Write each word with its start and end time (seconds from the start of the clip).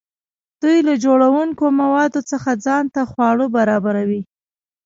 دوی 0.61 0.77
له 0.87 0.93
جوړونکي 1.03 1.65
موادو 1.81 2.21
څخه 2.31 2.51
ځان 2.65 2.85
ته 2.95 3.01
خواړه 3.11 3.45
برابروي. 3.55 4.21